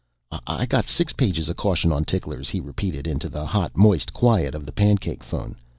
[0.47, 4.55] "I got six pages of caution on ticklers," he repeated into the hot, moist quiet
[4.55, 5.57] of the pancake phone.